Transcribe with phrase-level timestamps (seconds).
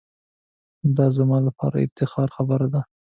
[0.97, 2.81] دا زما لپاره دافتخار خبره ده.